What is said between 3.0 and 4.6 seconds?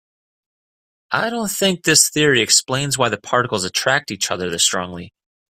the particles attract each other